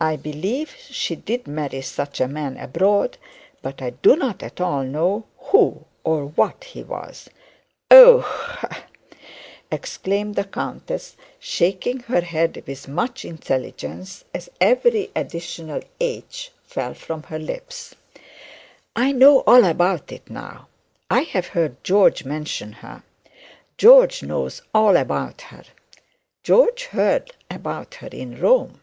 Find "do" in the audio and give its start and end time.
3.90-4.16